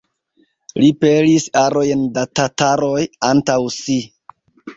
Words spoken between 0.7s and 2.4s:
Li pelis arojn da